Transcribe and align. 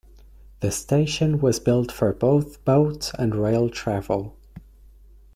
The 0.61 0.71
station 0.71 1.41
was 1.41 1.59
built 1.59 1.91
for 1.91 2.11
both 2.11 2.65
boat 2.65 3.11
and 3.19 3.35
rail 3.35 3.69
travel. 3.69 4.35